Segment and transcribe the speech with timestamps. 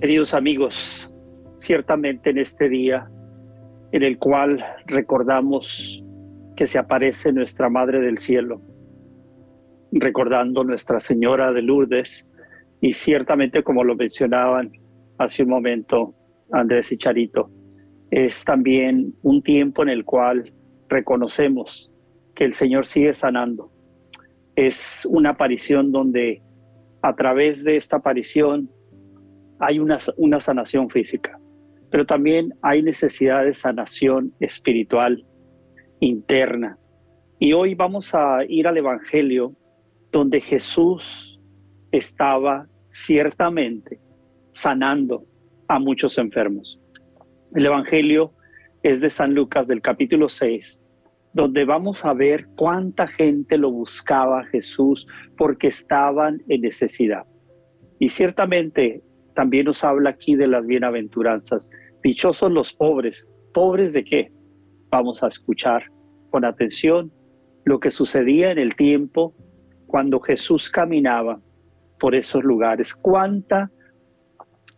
[0.00, 1.12] Queridos amigos,
[1.56, 3.10] ciertamente en este día
[3.90, 6.04] en el cual recordamos
[6.56, 8.62] que se aparece nuestra Madre del Cielo,
[9.90, 12.28] recordando Nuestra Señora de Lourdes,
[12.80, 14.70] y ciertamente como lo mencionaban
[15.18, 16.14] hace un momento
[16.52, 17.50] Andrés y Charito,
[18.12, 20.52] es también un tiempo en el cual
[20.88, 21.90] reconocemos
[22.36, 23.72] que el Señor sigue sanando.
[24.54, 26.40] Es una aparición donde
[27.02, 28.70] a través de esta aparición
[29.60, 31.38] hay una, una sanación física,
[31.90, 35.24] pero también hay necesidad de sanación espiritual
[36.00, 36.78] interna.
[37.38, 39.54] Y hoy vamos a ir al Evangelio
[40.10, 41.40] donde Jesús
[41.92, 44.00] estaba ciertamente
[44.50, 45.24] sanando
[45.68, 46.80] a muchos enfermos.
[47.54, 48.32] El Evangelio
[48.82, 50.80] es de San Lucas del capítulo 6,
[51.32, 55.06] donde vamos a ver cuánta gente lo buscaba Jesús
[55.36, 57.24] porque estaban en necesidad.
[57.98, 59.02] Y ciertamente
[59.38, 61.70] también nos habla aquí de las bienaventuranzas.
[62.02, 63.24] Dichosos los pobres.
[63.54, 64.32] ¿Pobres de qué?
[64.90, 65.84] Vamos a escuchar
[66.30, 67.12] con atención
[67.64, 69.36] lo que sucedía en el tiempo
[69.86, 71.40] cuando Jesús caminaba
[72.00, 72.96] por esos lugares.
[72.96, 73.70] ¿Cuánta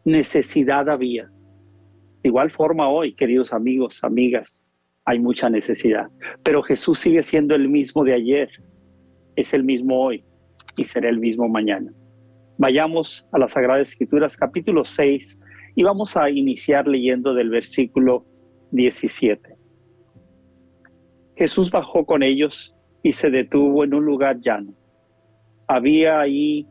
[0.04, 1.30] necesidad había?
[2.22, 4.62] De igual forma hoy, queridos amigos, amigas,
[5.06, 6.08] hay mucha necesidad.
[6.42, 8.50] Pero Jesús sigue siendo el mismo de ayer,
[9.36, 10.22] es el mismo hoy
[10.76, 11.90] y será el mismo mañana.
[12.60, 15.40] Vayamos a las Sagradas Escrituras, capítulo 6,
[15.76, 18.26] y vamos a iniciar leyendo del versículo
[18.72, 19.56] 17.
[21.36, 24.74] Jesús bajó con ellos y se detuvo en un lugar llano.
[25.68, 26.66] Había ahí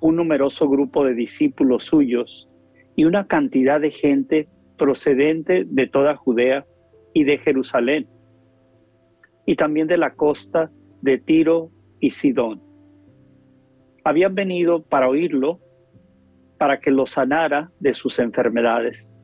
[0.00, 2.48] un numeroso grupo de discípulos suyos
[2.94, 4.48] y una cantidad de gente
[4.78, 6.64] procedente de toda Judea
[7.14, 8.06] y de Jerusalén,
[9.44, 10.70] y también de la costa
[11.02, 12.65] de Tiro y Sidón
[14.06, 15.58] habían venido para oírlo,
[16.58, 19.18] para que los sanara de sus enfermedades.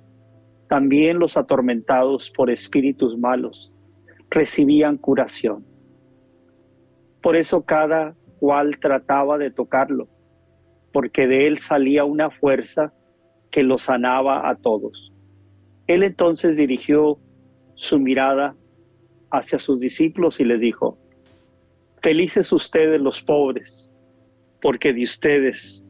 [0.68, 3.72] También los atormentados por espíritus malos
[4.28, 5.64] recibían curación.
[7.22, 10.08] Por eso cada cual trataba de tocarlo,
[10.92, 12.92] porque de él salía una fuerza
[13.52, 15.12] que lo sanaba a todos.
[15.86, 17.20] Él entonces dirigió
[17.76, 18.56] su mirada
[19.30, 20.98] hacia sus discípulos y les dijo,
[22.02, 23.88] felices ustedes los pobres,
[24.62, 25.84] porque de ustedes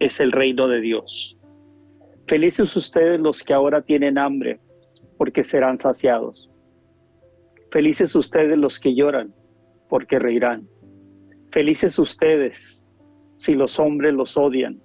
[0.00, 1.38] es el reino de Dios.
[2.26, 4.58] Felices ustedes los que ahora tienen hambre,
[5.18, 6.50] porque serán saciados.
[7.70, 9.34] Felices ustedes los que lloran,
[9.90, 10.66] porque reirán.
[11.52, 12.82] Felices ustedes
[13.36, 14.80] si los hombres los odian,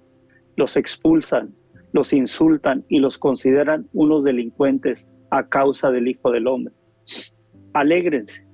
[0.57, 1.55] los expulsan,
[1.93, 6.73] los insultan y los consideran unos delincuentes a causa del Hijo del Hombre.
[7.73, 8.45] Alégrense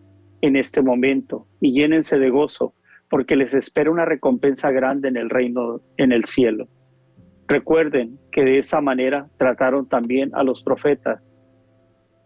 [0.41, 2.75] en este momento y llénense de gozo
[3.09, 6.67] porque les espera una recompensa grande en el reino, en el cielo.
[7.47, 11.31] Recuerden que de esa manera trataron también a los profetas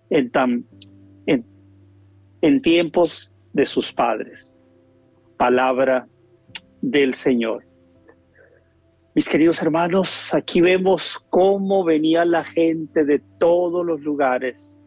[0.09, 0.31] en,
[2.41, 4.55] en, tiempos de sus padres.
[5.37, 6.07] Palabra
[6.81, 7.65] del Señor.
[9.13, 14.85] Mis queridos hermanos, aquí vemos cómo venía la gente de todos los lugares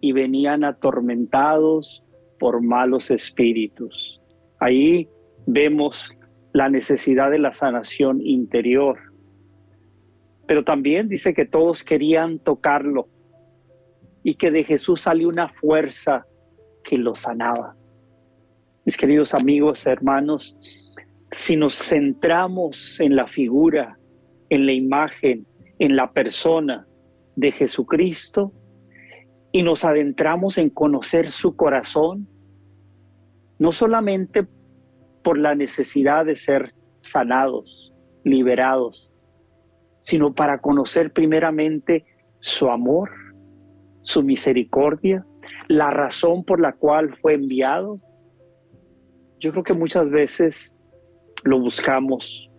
[0.00, 2.02] y venían atormentados
[2.38, 4.19] por malos espíritus.
[4.60, 5.08] Ahí
[5.46, 6.14] vemos
[6.52, 8.98] la necesidad de la sanación interior.
[10.46, 13.08] Pero también dice que todos querían tocarlo
[14.22, 16.26] y que de Jesús salió una fuerza
[16.84, 17.76] que lo sanaba.
[18.84, 20.56] Mis queridos amigos, hermanos,
[21.30, 23.98] si nos centramos en la figura,
[24.48, 25.46] en la imagen,
[25.78, 26.86] en la persona
[27.36, 28.52] de Jesucristo
[29.52, 32.28] y nos adentramos en conocer su corazón,
[33.60, 34.48] no solamente
[35.22, 36.68] por la necesidad de ser
[36.98, 39.12] sanados, liberados,
[39.98, 42.06] sino para conocer primeramente
[42.40, 43.10] su amor,
[44.00, 45.26] su misericordia,
[45.68, 47.96] la razón por la cual fue enviado.
[49.38, 50.74] Yo creo que muchas veces
[51.44, 52.50] lo buscamos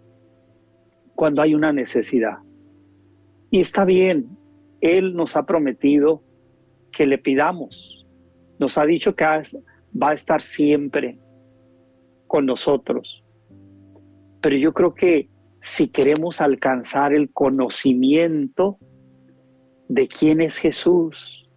[1.15, 2.37] cuando hay una necesidad.
[3.49, 4.37] Y está bien,
[4.81, 6.23] Él nos ha prometido
[6.91, 8.05] que le pidamos.
[8.59, 9.25] Nos ha dicho que
[9.99, 11.17] va a estar siempre
[12.27, 13.23] con nosotros.
[14.41, 15.29] Pero yo creo que
[15.59, 18.77] si queremos alcanzar el conocimiento
[19.87, 21.49] de quién es Jesús,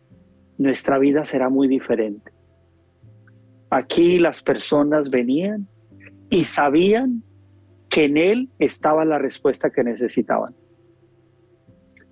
[0.58, 2.32] nuestra vida será muy diferente.
[3.70, 5.66] Aquí las personas venían
[6.30, 7.22] y sabían
[7.88, 10.54] que en Él estaba la respuesta que necesitaban.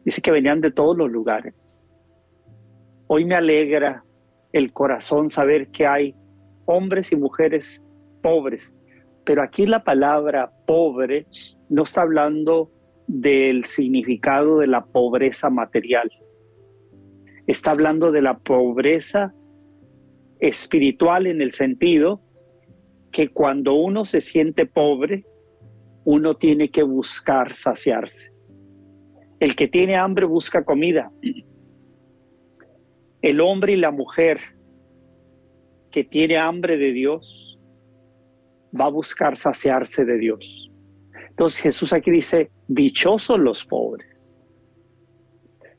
[0.05, 1.71] Dice que venían de todos los lugares.
[3.09, 4.05] Hoy me alegra
[4.53, 6.15] el corazón saber que hay
[6.67, 7.83] hombres y mujeres
[8.23, 8.75] pobres,
[9.25, 11.27] pero aquí la palabra pobre
[11.69, 12.71] no está hablando
[13.07, 16.11] del significado de la pobreza material.
[17.47, 19.35] Está hablando de la pobreza
[20.41, 22.21] espiritual en el sentido
[23.11, 25.25] que cuando uno se siente pobre,
[26.05, 28.33] uno tiene que buscar saciarse.
[29.39, 31.13] El que tiene hambre busca comida.
[33.23, 34.41] El hombre y la mujer
[35.91, 37.59] que tiene hambre de Dios
[38.79, 40.71] va a buscar saciarse de Dios.
[41.29, 44.09] Entonces Jesús aquí dice, dichosos los pobres,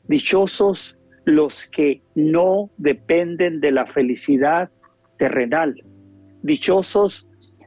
[0.08, 4.70] dichosos los que no dependen de la felicidad
[5.18, 5.74] terrenal,
[6.42, 7.26] dichosos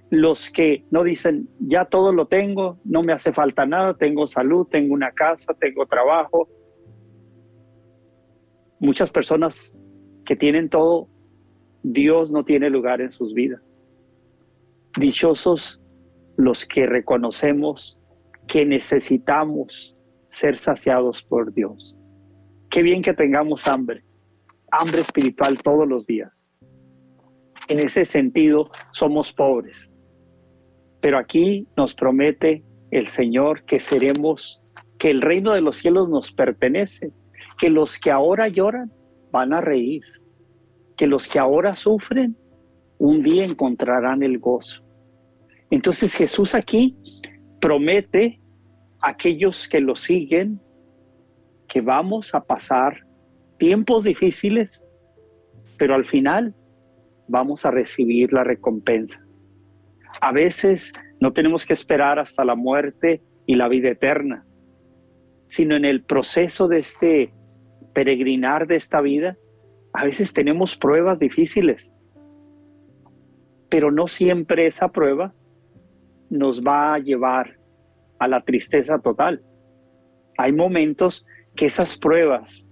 [0.09, 4.67] los que no dicen, ya todo lo tengo, no me hace falta nada, tengo salud,
[4.67, 6.47] tengo una casa, tengo trabajo.
[8.79, 9.73] Muchas personas
[10.25, 11.07] que tienen todo,
[11.83, 13.61] Dios no tiene lugar en sus vidas.
[14.97, 15.81] Dichosos
[16.37, 17.99] los que reconocemos
[18.47, 19.95] que necesitamos
[20.29, 21.95] ser saciados por Dios.
[22.69, 24.03] Qué bien que tengamos hambre,
[24.71, 26.47] hambre espiritual todos los días.
[27.69, 29.93] En ese sentido, somos pobres.
[31.01, 34.61] Pero aquí nos promete el Señor que seremos,
[34.97, 37.11] que el reino de los cielos nos pertenece,
[37.57, 38.91] que los que ahora lloran
[39.31, 40.03] van a reír,
[40.95, 42.37] que los que ahora sufren
[42.99, 44.83] un día encontrarán el gozo.
[45.69, 46.97] Entonces Jesús aquí
[47.59, 48.39] promete
[49.01, 50.59] a aquellos que lo siguen
[51.67, 53.05] que vamos a pasar
[53.57, 54.83] tiempos difíciles,
[55.77, 56.55] pero al final
[57.27, 59.21] vamos a recibir la recompensa.
[60.21, 64.45] A veces no tenemos que esperar hasta la muerte y la vida eterna,
[65.47, 67.33] sino en el proceso de este
[67.97, 69.37] peregrinar de esta vida,
[69.91, 71.97] a veces tenemos pruebas difíciles,
[73.69, 75.33] pero no siempre esa prueba
[76.29, 77.57] nos va a llevar
[78.19, 79.41] a la tristeza total.
[80.37, 82.63] Hay momentos que esas pruebas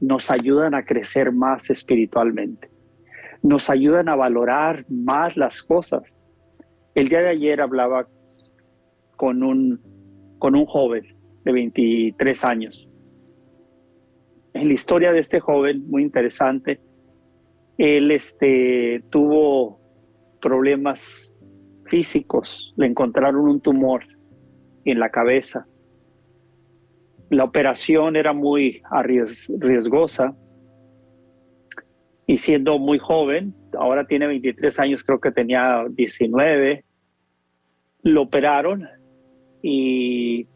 [0.00, 2.70] nos ayudan a crecer más espiritualmente,
[3.42, 6.16] nos ayudan a valorar más las cosas.
[6.94, 8.06] El día de ayer hablaba
[9.16, 9.80] con un,
[10.38, 12.89] con un joven de 23 años.
[14.54, 16.80] En la historia de este joven, muy interesante,
[17.78, 19.80] él este, tuvo
[20.40, 21.32] problemas
[21.86, 24.04] físicos, le encontraron un tumor
[24.84, 25.66] en la cabeza.
[27.30, 28.82] La operación era muy
[29.58, 30.34] riesgosa.
[32.26, 36.84] Y siendo muy joven, ahora tiene 23 años, creo que tenía 19,
[38.02, 38.86] lo operaron
[39.62, 40.46] y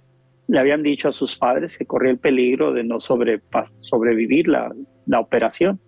[0.47, 4.73] le habían dicho a sus padres que corría el peligro de no sobrevivir la,
[5.19, 5.81] operación.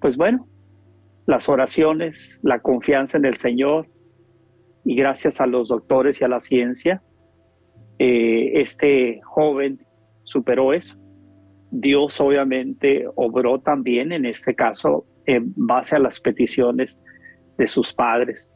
[0.00, 0.48] Pues bueno,
[1.26, 3.86] las oraciones, la confianza en el Señor
[4.84, 7.02] y gracias a los doctores y a la ciencia,
[7.98, 9.76] eh, este joven
[10.24, 10.96] superó eso.
[11.70, 17.00] Dios obviamente obró también en este caso en base a las peticiones
[17.56, 18.50] de sus padres.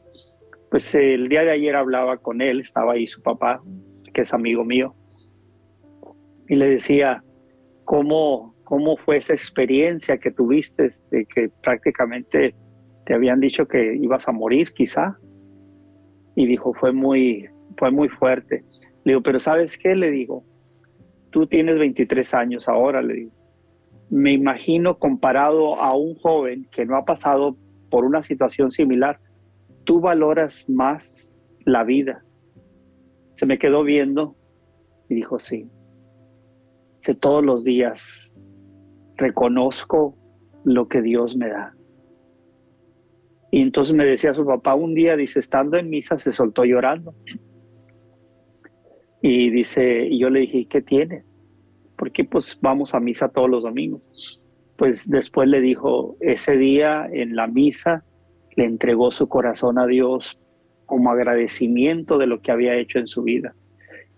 [0.69, 3.61] Pues el día de ayer hablaba con él, estaba ahí su papá,
[4.09, 4.95] que es amigo mío,
[6.47, 7.23] y le decía,
[7.83, 12.55] ¿cómo, cómo fue esa experiencia que tuviste de que prácticamente
[13.05, 15.17] te habían dicho que ibas a morir quizá?
[16.35, 18.63] Y dijo, fue muy, fue muy fuerte.
[19.03, 19.95] Le digo, pero ¿sabes qué?
[19.95, 20.43] Le digo,
[21.31, 23.31] tú tienes 23 años ahora, le digo.
[24.09, 27.57] Me imagino comparado a un joven que no ha pasado
[27.89, 29.19] por una situación similar,
[29.83, 31.33] tú valoras más
[31.65, 32.23] la vida.
[33.37, 34.35] Se me quedó viendo
[35.09, 35.69] y dijo, sí.
[36.97, 38.33] Dice, todos los días
[39.15, 40.17] reconozco
[40.63, 41.75] lo que Dios me da.
[43.51, 47.13] Y entonces me decía su papá un día, dice, estando en misa se soltó llorando.
[49.21, 51.39] Y dice, y yo le dije, ¿qué tienes?
[51.95, 54.41] Porque pues vamos a misa todos los domingos.
[54.77, 58.03] Pues después le dijo, ese día en la misa
[58.55, 60.39] le entregó su corazón a Dios
[60.87, 63.53] como agradecimiento de lo que había hecho en su vida.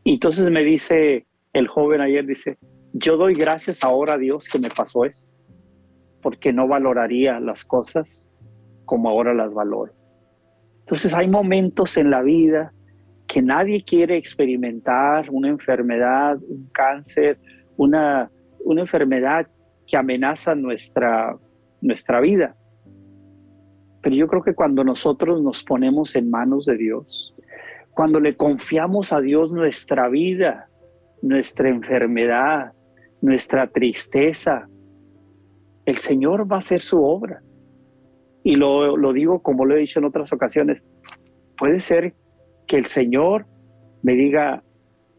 [0.05, 2.57] Y entonces me dice el joven ayer, dice,
[2.93, 5.27] yo doy gracias ahora a Dios que me pasó eso,
[6.21, 8.29] porque no valoraría las cosas
[8.85, 9.93] como ahora las valoro.
[10.79, 12.71] Entonces hay momentos en la vida
[13.27, 17.39] que nadie quiere experimentar una enfermedad, un cáncer,
[17.77, 18.31] una,
[18.65, 19.47] una enfermedad
[19.85, 21.37] que amenaza nuestra,
[21.81, 22.55] nuestra vida.
[24.01, 27.35] Pero yo creo que cuando nosotros nos ponemos en manos de Dios,
[27.91, 30.69] cuando le confiamos a Dios nuestra vida,
[31.21, 32.71] nuestra enfermedad,
[33.21, 34.67] nuestra tristeza,
[35.85, 37.41] el Señor va a hacer su obra.
[38.43, 40.85] Y lo, lo digo como lo he dicho en otras ocasiones,
[41.57, 42.13] puede ser
[42.67, 43.45] que el Señor
[44.01, 44.63] me diga,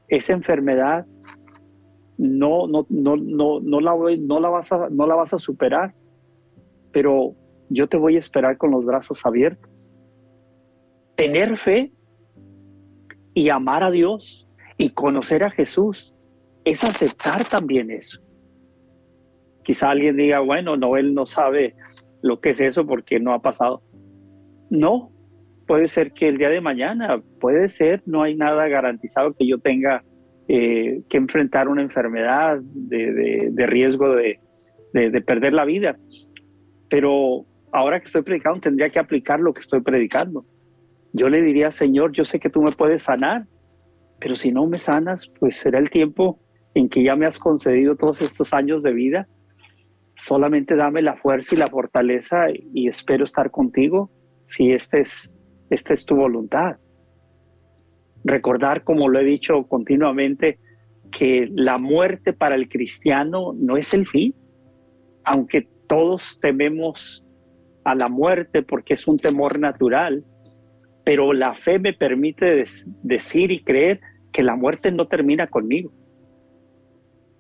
[0.08, 1.06] esa enfermedad
[2.16, 5.94] no, no, no, no, no, la, no, la vas a, no la vas a superar,
[6.92, 7.34] pero
[7.71, 9.71] yo te voy a esperar con los brazos abiertos.
[11.17, 11.93] Tener fe
[13.33, 16.15] y amar a Dios y conocer a Jesús
[16.65, 18.21] es aceptar también eso.
[19.62, 21.75] Quizá alguien diga, bueno, no, no sabe
[22.23, 23.83] lo que es eso porque no ha pasado.
[24.69, 25.12] No,
[25.67, 29.59] puede ser que el día de mañana, puede ser, no hay nada garantizado que yo
[29.59, 30.03] tenga
[30.49, 34.41] eh, que enfrentar una enfermedad de, riesgo de,
[34.93, 35.97] de, perder la vida.
[36.89, 40.45] Pero ahora que estoy predicando, tendría que aplicar lo que estoy predicando.
[41.12, 43.47] Yo le diría, Señor, yo sé que tú me puedes sanar,
[44.21, 46.41] pero si no me sanas, pues será el tiempo
[46.75, 49.29] en que ya me has concedido todos estos años de vida.
[50.15, 54.11] Solamente dame la fuerza y la fortaleza y espero estar contigo
[54.45, 55.33] si este es,
[55.71, 56.77] esta es tu voluntad.
[58.25, 60.59] Recordar, como lo he dicho continuamente,
[61.11, 64.35] que la muerte para el cristiano no es el fin,
[65.25, 67.27] aunque todos tememos
[67.84, 70.25] a la muerte porque es un temor natural,
[71.04, 72.64] pero la fe me permite
[73.02, 74.00] decir y creer
[74.32, 75.92] que la muerte no termina conmigo.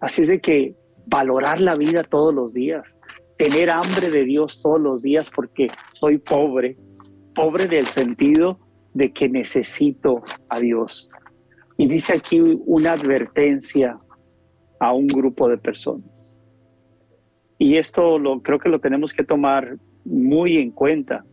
[0.00, 0.74] Así es de que
[1.06, 2.98] valorar la vida todos los días,
[3.36, 6.76] tener hambre de Dios todos los días porque soy pobre,
[7.34, 8.58] pobre del sentido
[8.94, 11.08] de que necesito a Dios.
[11.76, 13.98] Y dice aquí una advertencia
[14.78, 16.32] a un grupo de personas.
[17.58, 21.24] Y esto lo, creo que lo tenemos que tomar muy en cuenta,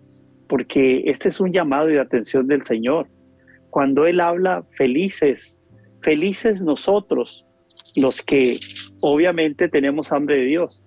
[0.48, 3.08] porque este es un llamado de atención del Señor.
[3.70, 5.60] Cuando Él habla, felices,
[6.02, 7.46] felices nosotros,
[7.96, 8.60] los que
[9.02, 10.84] obviamente tenemos hambre de Dios.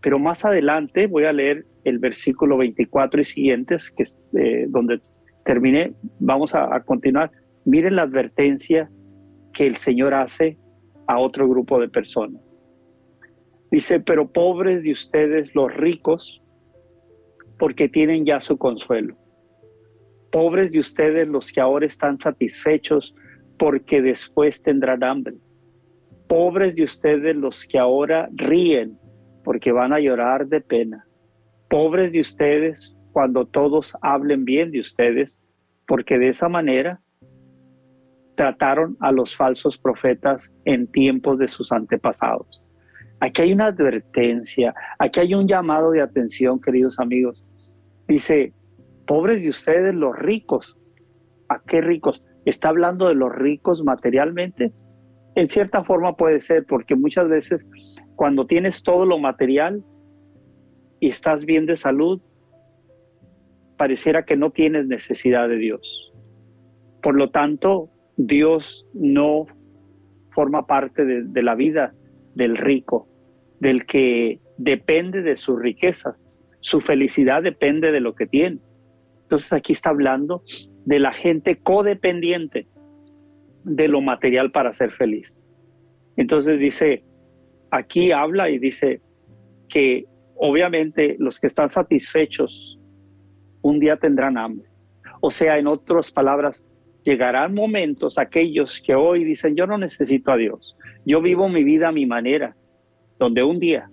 [0.00, 4.04] Pero más adelante voy a leer el versículo 24 y siguientes, que
[4.38, 5.00] eh, donde
[5.44, 7.30] terminé, vamos a, continuar.
[7.64, 8.90] Miren la advertencia
[9.52, 10.58] que el Señor hace
[11.06, 12.40] a otro grupo de personas.
[13.70, 16.39] Dice, pero pobres de ustedes los ricos,
[17.60, 19.16] porque tienen ya su consuelo.
[20.32, 23.14] Pobres de ustedes los que ahora están satisfechos,
[23.58, 25.34] porque después tendrán hambre.
[26.26, 28.98] Pobres de ustedes los que ahora ríen,
[29.44, 31.06] porque van a llorar de pena.
[31.68, 35.38] Pobres de ustedes cuando todos hablen bien de ustedes,
[35.86, 37.02] porque de esa manera
[38.36, 42.62] trataron a los falsos profetas en tiempos de sus antepasados.
[43.20, 47.44] Aquí hay una advertencia, aquí hay un llamado de atención, queridos amigos.
[48.10, 48.52] Dice,
[49.06, 50.76] pobres de ustedes los ricos.
[51.48, 52.24] ¿A qué ricos?
[52.44, 54.72] ¿Está hablando de los ricos materialmente?
[55.36, 57.68] En cierta forma puede ser, porque muchas veces
[58.16, 59.84] cuando tienes todo lo material
[60.98, 62.20] y estás bien de salud,
[63.76, 66.12] pareciera que no tienes necesidad de Dios.
[67.04, 69.46] Por lo tanto, Dios no
[70.30, 71.94] forma parte de, la vida
[72.34, 73.06] del rico,
[73.60, 76.42] del que depende de sus riquezas.
[76.60, 78.58] Su felicidad depende de lo que tiene.
[79.22, 80.42] Entonces aquí está hablando
[80.84, 82.66] de la gente codependiente
[83.64, 85.40] de lo material para ser feliz.
[86.16, 87.04] Entonces dice,
[87.70, 89.00] aquí habla y dice
[89.68, 90.04] que
[90.36, 92.78] obviamente los que están satisfechos
[93.62, 94.68] un día tendrán hambre.
[95.20, 96.66] O sea, en otras palabras,
[97.04, 101.88] llegarán momentos aquellos que hoy dicen, yo no necesito a Dios, yo vivo mi vida
[101.88, 102.56] a mi manera,
[103.18, 103.90] donde un día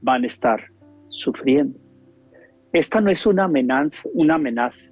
[0.00, 0.71] van a estar
[1.12, 1.78] sufriendo.
[2.72, 4.90] Esta no es una amenaza, una amenaza.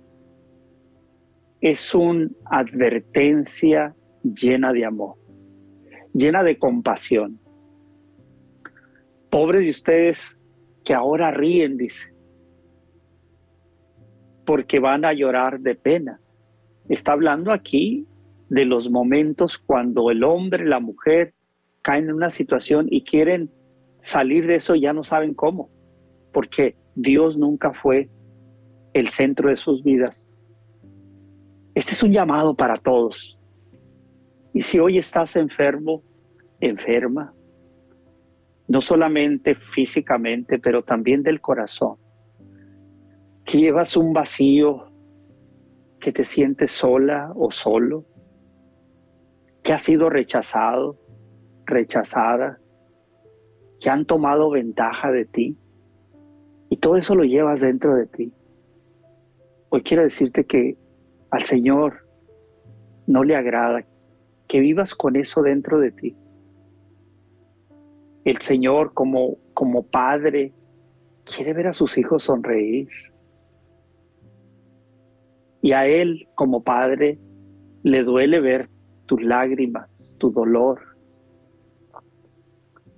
[1.61, 5.17] Es una advertencia llena de amor,
[6.15, 7.39] llena de compasión.
[9.31, 10.39] Pobres de ustedes
[10.85, 12.11] que ahora ríen, dice
[14.51, 16.21] porque van a llorar de pena.
[16.89, 18.05] Está hablando aquí
[18.49, 21.35] de los momentos cuando el hombre, la mujer
[21.83, 23.49] caen en una situación y quieren
[23.99, 25.71] salir de eso ya no saben cómo,
[26.33, 28.09] porque Dios nunca fue
[28.93, 30.29] el centro de sus vidas.
[31.75, 33.39] Este es un llamado para todos.
[34.53, 36.03] Y si hoy estás enfermo,
[36.61, 37.33] enferma,
[38.69, 41.97] no solamente físicamente, pero también del corazón,
[43.45, 44.93] que llevas un vacío,
[46.01, 48.07] que te sientes sola o solo,
[49.63, 50.99] que has sido rechazado,
[51.67, 52.59] rechazada,
[53.81, 55.59] que han tomado ventaja de ti.
[56.71, 58.33] Y todo eso lo llevas dentro de ti.
[59.71, 60.79] Hoy quiero decirte que
[61.31, 62.07] al Señor
[63.09, 63.85] no le agrada
[64.47, 66.17] que vivas con eso dentro de ti.
[68.25, 70.53] El Señor como, como Padre
[71.25, 72.89] quiere ver a sus hijos sonreír.
[75.63, 77.19] Y a Él como Padre
[77.83, 78.71] le duele ver
[79.07, 80.81] tus lágrimas, tu dolor.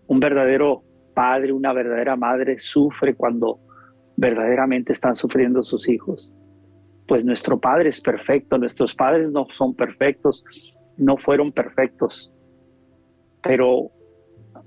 [0.06, 3.58] Un verdadero padre, una verdadera madre sufre cuando
[4.22, 6.32] verdaderamente están sufriendo sus hijos.
[7.08, 10.44] Pues nuestro Padre es perfecto, nuestros padres no son perfectos,
[10.96, 12.32] no fueron perfectos.
[13.42, 13.90] Pero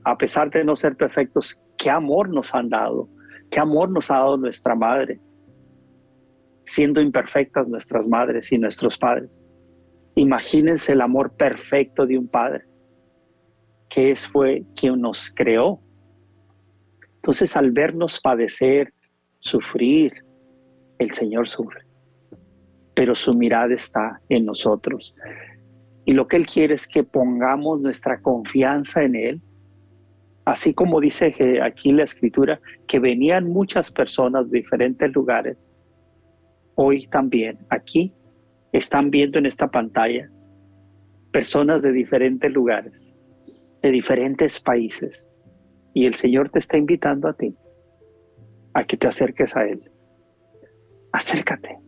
[0.03, 3.07] a pesar de no ser perfectos, qué amor nos han dado,
[3.49, 5.21] qué amor nos ha dado nuestra madre,
[6.65, 9.41] siendo imperfectas nuestras madres y nuestros padres.
[10.15, 12.65] Imagínense el amor perfecto de un padre,
[13.87, 15.79] que es, fue quien nos creó.
[17.15, 18.93] Entonces, al vernos padecer,
[19.45, 20.11] sufrir,
[20.97, 21.81] el Señor sufre,
[22.95, 25.15] pero su mirada está en nosotros.
[26.03, 29.41] Y lo que Él quiere es que pongamos nuestra confianza en Él,
[30.45, 35.71] así como dice aquí la escritura, que venían muchas personas de diferentes lugares.
[36.73, 38.13] Hoy también, aquí,
[38.71, 40.29] están viendo en esta pantalla
[41.31, 43.15] personas de diferentes lugares,
[43.83, 45.31] de diferentes países.
[45.93, 47.55] Y el Señor te está invitando a ti
[48.75, 49.89] a que te acerques a Él.
[51.13, 51.79] Acércate.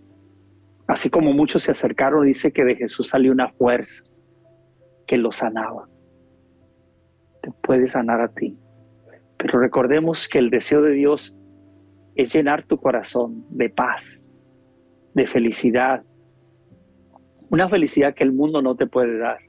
[0.88, 4.02] Así como muchos se acercaron, dice que de Jesús salió una fuerza
[5.06, 5.90] que lo sanaba.
[7.42, 8.58] Te puede sanar a ti.
[9.38, 11.38] Pero recordemos que el deseo de Dios
[12.16, 14.34] es llenar tu corazón de paz,
[15.14, 16.06] de felicidad,
[17.50, 19.40] una felicidad que el mundo no te puede dar,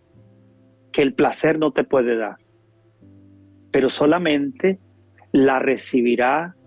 [0.91, 2.37] que el placer no te puede dar,
[3.71, 4.81] pero solamente
[5.33, 6.58] la recibirá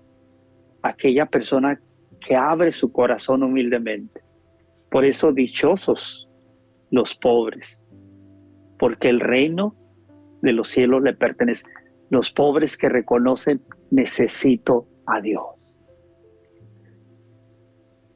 [0.81, 1.79] aquella persona
[2.19, 4.21] que abre su corazón humildemente.
[4.89, 6.29] Por eso dichosos
[6.89, 7.89] los pobres,
[8.77, 9.75] porque el reino
[10.41, 11.65] de los cielos le pertenece.
[12.09, 15.45] Los pobres que reconocen, necesito a Dios.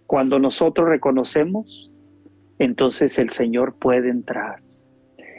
[0.05, 1.91] Cuando nosotros reconocemos,
[2.59, 4.61] entonces el Señor puede entrar.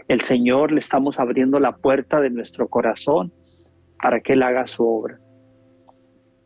[0.09, 3.33] El Señor le estamos abriendo la puerta de nuestro corazón
[4.01, 5.19] para que Él haga su obra.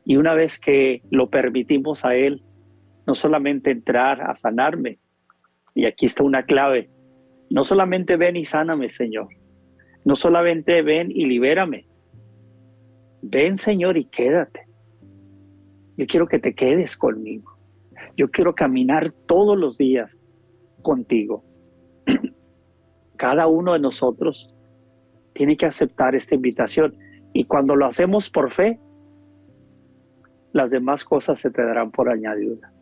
[0.05, 2.43] Y una vez que lo permitimos a Él,
[3.07, 4.99] no solamente entrar a sanarme,
[5.75, 6.91] y aquí está una clave,
[7.49, 9.29] no solamente ven y sáname, Señor,
[10.05, 11.87] no solamente ven y libérame,
[13.23, 14.67] ven, Señor, y quédate.
[15.97, 17.59] Yo quiero que te quedes conmigo.
[18.17, 20.31] Yo quiero caminar todos los días
[20.83, 21.45] contigo.
[23.17, 24.57] Cada uno de nosotros
[25.35, 26.97] tiene que aceptar esta invitación
[27.33, 28.81] y cuando lo hacemos por fe,
[30.53, 32.73] las demás cosas se te darán por añadidura.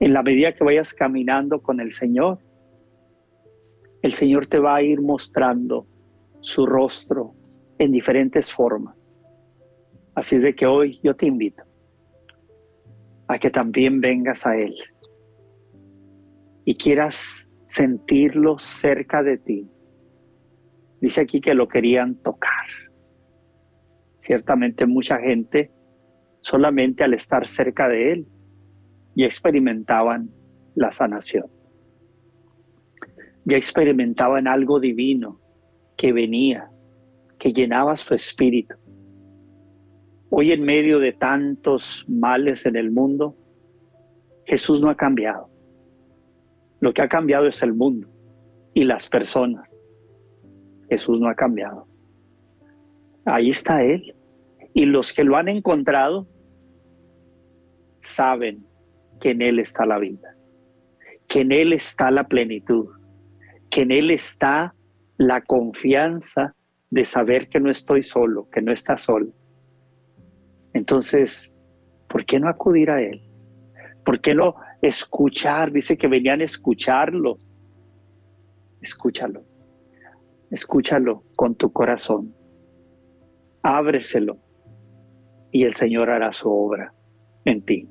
[0.00, 2.38] En la medida que vayas caminando con el Señor,
[4.02, 5.86] el Señor te va a ir mostrando
[6.40, 7.34] su rostro
[7.78, 8.96] en diferentes formas.
[10.14, 11.62] Así es de que hoy yo te invito
[13.28, 14.74] a que también vengas a Él
[16.64, 19.70] y quieras sentirlo cerca de ti.
[21.00, 22.66] Dice aquí que lo querían tocar.
[24.18, 25.70] Ciertamente mucha gente
[26.42, 28.26] solamente al estar cerca de Él
[29.14, 30.30] ya experimentaban
[30.74, 31.46] la sanación.
[33.44, 35.40] Ya experimentaban algo divino
[35.96, 36.70] que venía,
[37.38, 38.74] que llenaba su espíritu.
[40.30, 43.36] Hoy en medio de tantos males en el mundo,
[44.44, 45.48] Jesús no ha cambiado.
[46.80, 48.08] Lo que ha cambiado es el mundo
[48.74, 49.86] y las personas.
[50.88, 51.86] Jesús no ha cambiado.
[53.24, 54.14] Ahí está Él.
[54.74, 56.26] Y los que lo han encontrado
[58.02, 58.66] saben
[59.20, 60.36] que en Él está la vida,
[61.28, 62.88] que en Él está la plenitud,
[63.70, 64.74] que en Él está
[65.16, 66.54] la confianza
[66.90, 69.32] de saber que no estoy solo, que no está solo.
[70.74, 71.52] Entonces,
[72.08, 73.22] ¿por qué no acudir a Él?
[74.04, 75.70] ¿Por qué no escuchar?
[75.70, 77.36] Dice que venían a escucharlo.
[78.80, 79.44] Escúchalo.
[80.50, 82.34] Escúchalo con tu corazón.
[83.62, 84.38] Ábreselo
[85.52, 86.92] y el Señor hará su obra
[87.44, 87.88] en ti.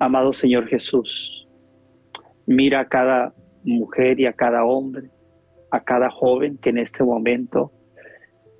[0.00, 1.48] Amado Señor Jesús,
[2.46, 3.34] mira a cada
[3.64, 5.10] mujer y a cada hombre,
[5.70, 7.72] a cada joven que en este momento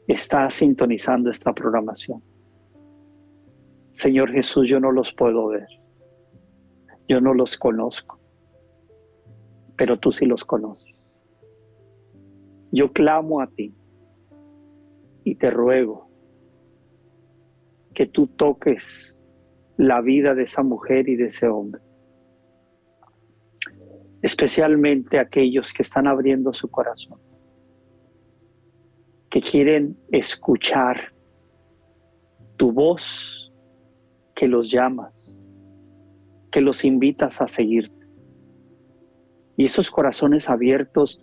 [0.08, 2.22] está sintonizando esta programación.
[3.92, 5.66] Señor Jesús, yo no los puedo ver.
[7.08, 8.20] Yo no los conozco,
[9.76, 10.94] pero tú sí los conoces.
[12.70, 13.74] Yo clamo a ti
[15.24, 16.10] y te ruego
[17.94, 19.17] que tú toques
[19.78, 21.80] la vida de esa mujer y de ese hombre.
[24.20, 27.20] Especialmente aquellos que están abriendo su corazón,
[29.30, 31.14] que quieren escuchar
[32.56, 33.52] tu voz
[34.34, 35.44] que los llamas,
[36.50, 38.06] que los invitas a seguirte.
[39.56, 41.20] Y esos corazones abiertos,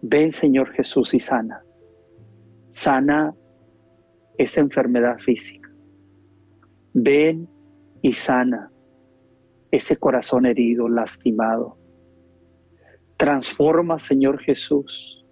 [0.00, 1.62] ven Señor Jesús y sana.
[2.70, 3.34] Sana
[4.38, 5.70] esa enfermedad física.
[6.94, 7.46] Ven
[8.02, 8.70] y sana
[9.70, 11.78] ese corazón herido, lastimado.
[13.16, 15.24] Transforma, Señor Jesús,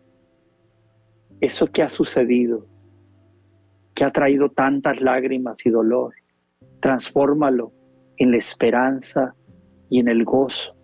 [1.40, 2.66] eso que ha sucedido
[3.98, 6.14] que ha traído tantas lágrimas y dolor.
[6.78, 7.72] Transfórmalo
[8.16, 9.34] en la esperanza
[9.90, 10.76] y en el gozo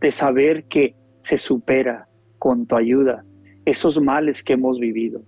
[0.00, 3.24] de saber que se supera con tu ayuda
[3.64, 5.22] esos males que hemos vivido.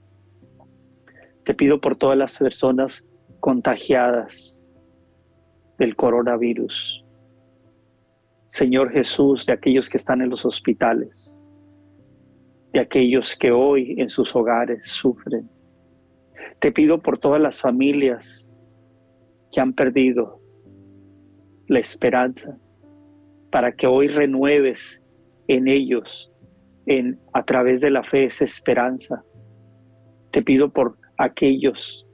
[1.43, 3.05] Te pido por todas las personas
[3.41, 4.57] contagiadas
[5.83, 7.05] del coronavirus.
[8.47, 11.37] Señor Jesús, de aquellos que están en los hospitales,
[12.73, 15.51] de aquellos que hoy en sus hogares sufren
[16.61, 18.47] te pido por todas las familias
[19.51, 20.41] que han perdido
[21.67, 22.57] la esperanza,
[23.51, 25.03] para que hoy renueves
[25.49, 26.33] en ellos,
[26.87, 29.25] en, a través de la fe, esa esperanza.
[30.31, 32.07] Te pido por aquellos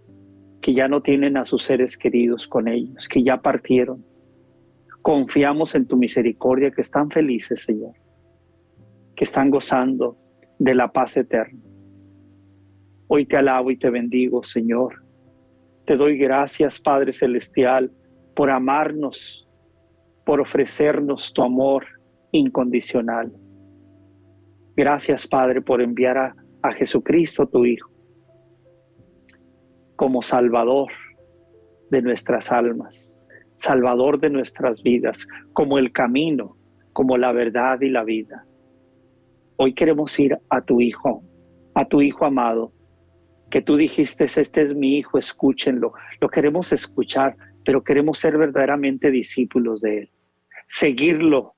[0.60, 4.04] que ya no tienen a sus seres queridos con ellos, que ya partieron.
[5.02, 7.94] Confiamos en tu misericordia, que están felices, Señor,
[9.14, 10.16] que están gozando
[10.58, 11.60] de la paz eterna.
[13.06, 15.02] Hoy te alabo y te bendigo, Señor.
[15.86, 17.90] Te doy gracias, Padre Celestial,
[18.34, 19.48] por amarnos,
[20.26, 21.86] por ofrecernos tu amor
[22.32, 23.32] incondicional.
[24.76, 27.90] Gracias, Padre, por enviar a, a Jesucristo, tu Hijo,
[29.98, 30.92] como Salvador
[31.90, 33.18] de nuestras almas,
[33.56, 36.56] Salvador de nuestras vidas, como el camino,
[36.92, 38.46] como la verdad y la vida.
[39.56, 41.24] Hoy queremos ir a tu Hijo,
[41.74, 42.72] a tu Hijo amado,
[43.50, 45.92] que tú dijiste, este es mi hijo, escúchenlo.
[46.20, 50.10] Lo queremos escuchar, pero queremos ser verdaderamente discípulos de él.
[50.68, 51.56] Seguirlo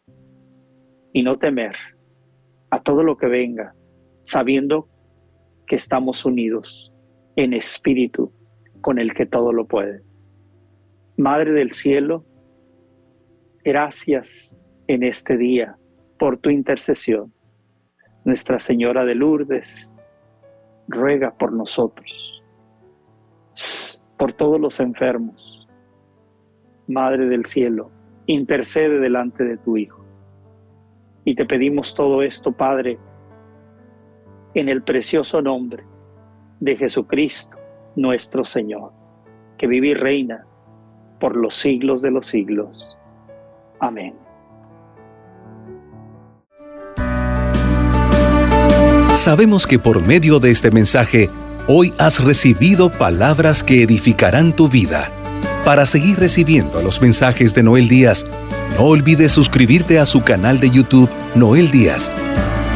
[1.12, 1.76] y no temer
[2.70, 3.74] a todo lo que venga,
[4.22, 4.88] sabiendo
[5.66, 6.90] que estamos unidos
[7.36, 8.32] en espíritu
[8.80, 10.02] con el que todo lo puede.
[11.16, 12.24] Madre del cielo,
[13.64, 15.76] gracias en este día
[16.18, 17.32] por tu intercesión.
[18.24, 19.94] Nuestra Señora de Lourdes,
[20.88, 22.42] ruega por nosotros,
[24.18, 25.68] por todos los enfermos.
[26.88, 27.90] Madre del cielo,
[28.26, 30.04] intercede delante de tu Hijo.
[31.24, 32.98] Y te pedimos todo esto, Padre,
[34.54, 35.89] en el precioso nombre
[36.60, 37.56] de Jesucristo,
[37.96, 38.92] nuestro Señor,
[39.58, 40.46] que vive y reina
[41.18, 42.96] por los siglos de los siglos.
[43.80, 44.14] Amén.
[49.14, 51.28] Sabemos que por medio de este mensaje,
[51.66, 55.10] hoy has recibido palabras que edificarán tu vida.
[55.64, 58.26] Para seguir recibiendo los mensajes de Noel Díaz,
[58.78, 62.10] no olvides suscribirte a su canal de YouTube Noel Díaz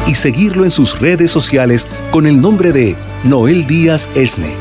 [0.07, 4.53] y seguirlo en sus redes sociales con el nombre de Noel Díaz Esne.